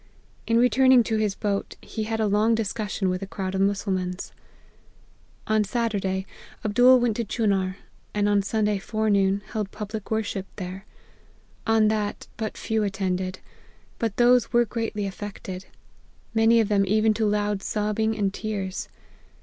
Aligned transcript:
In 0.47 0.57
returning 0.57 1.03
to 1.03 1.17
his 1.17 1.35
boat, 1.35 1.75
he 1.79 2.05
had 2.05 2.19
a 2.19 2.25
long 2.25 2.55
discussion 2.55 3.07
with 3.07 3.21
a 3.21 3.27
crowd 3.27 3.53
of 3.53 3.61
Mussulmans." 3.61 4.31
On 5.47 5.63
Saturday, 5.63 6.25
Abdool 6.65 6.99
went 6.99 7.17
to 7.17 7.23
Chunar; 7.23 7.75
and 8.11 8.27
on 8.27 8.41
Sunday 8.41 8.79
forenoon, 8.79 9.43
held 9.51 9.69
public 9.69 10.09
worship 10.09 10.47
there. 10.55 10.87
On 11.67 11.87
that, 11.89 12.25
but 12.35 12.57
few 12.57 12.81
attended; 12.81 13.41
but 13.99 14.17
those 14.17 14.51
were 14.51 14.65
greatly 14.65 15.05
af 15.05 15.19
fected; 15.19 15.65
many 16.33 16.59
of 16.59 16.67
them 16.67 16.83
even 16.87 17.13
to 17.13 17.27
loud 17.27 17.61
sobbing 17.61 18.17
and 18.17 18.33
tears. 18.33 18.89